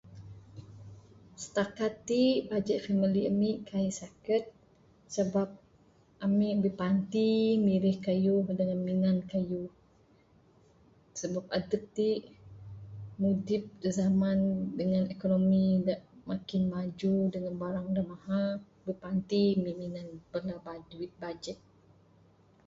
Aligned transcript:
Stakat 1.43 1.93
ti 2.07 2.21
bajet 2.49 2.81
family 2.85 3.21
ami 3.31 3.49
kaik 3.67 3.95
saket. 4.01 4.43
Sebab 5.15 5.49
ami 6.25 6.49
bipanti 6.63 7.29
mirih 7.65 7.97
kayuh 8.05 8.43
dangan 8.59 8.79
minan 8.87 9.17
kayuh. 9.31 9.69
Sabab 11.19 11.45
adep 11.57 11.83
ti 11.97 12.09
mudip 13.21 13.63
da 13.81 13.89
zaman 14.01 14.39
dangan 14.77 15.05
ekonomi 15.15 15.65
da 15.87 15.95
makin 16.29 16.63
maju 16.73 17.13
dangan 17.33 17.53
bala 17.53 17.61
barang 17.63 17.87
da 17.95 18.01
mahar. 18.11 18.51
Bipanti 18.85 19.43
mah 19.63 19.75
minan 19.81 20.07
duit 20.91 21.11
bajet. 21.21 21.57